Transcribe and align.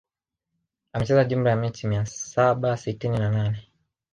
Amecheza 0.93 1.23
jumla 1.23 1.49
ya 1.49 1.55
mechi 1.55 1.87
mia 1.87 2.05
saba 2.05 2.77
sitini 2.77 3.17
na 3.19 3.29
nane 3.29 3.67